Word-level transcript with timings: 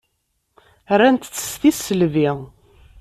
Rant-tt 0.99 1.37
s 1.49 1.53
tisselbi. 1.61 2.29